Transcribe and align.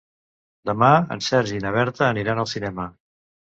Demà 0.69 0.89
en 1.17 1.21
Sergi 1.27 1.55
i 1.59 1.61
na 1.67 1.77
Berta 1.77 2.05
aniran 2.11 2.45
al 2.47 2.53
cinema. 2.59 2.91